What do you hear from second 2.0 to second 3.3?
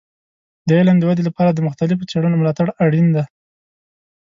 څیړنو ملاتړ اړین دی.